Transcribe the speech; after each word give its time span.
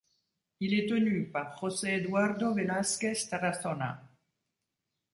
Il 0.61 0.73
est 0.73 0.89
tenu 0.89 1.29
par 1.29 1.55
José 1.59 1.97
Eduardo 1.97 2.55
Velásquez 2.55 3.27
Tarazona. 3.29 4.01